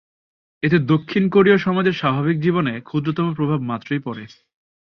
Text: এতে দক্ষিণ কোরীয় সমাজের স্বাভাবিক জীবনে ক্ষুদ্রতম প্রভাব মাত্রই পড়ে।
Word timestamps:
এতে 0.63 0.77
দক্ষিণ 0.91 1.23
কোরীয় 1.29 1.57
সমাজের 1.57 1.95
স্বাভাবিক 1.95 2.37
জীবনে 2.39 2.73
ক্ষুদ্রতম 2.81 3.27
প্রভাব 3.37 3.59
মাত্রই 3.69 4.01
পড়ে। 4.03 4.23